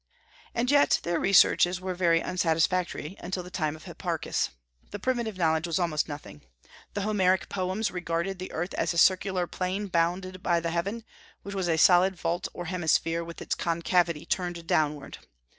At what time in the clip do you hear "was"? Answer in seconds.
5.67-5.77, 11.53-11.69